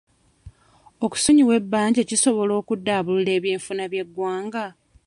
Okusonyiwa 1.05 1.53
ebbanja 1.59 2.01
kisobola 2.09 2.53
okuddaabulula 2.61 3.31
eby'enfuna 3.37 3.83
by'eggwanga? 3.91 4.65